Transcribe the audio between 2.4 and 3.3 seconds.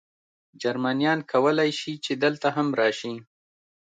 هم راشي.